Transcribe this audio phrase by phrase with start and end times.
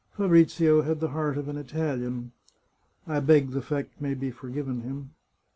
[0.17, 2.31] Fabrizio had the heart of an Italian.
[3.05, 5.11] I beg the fact may be forgiven him.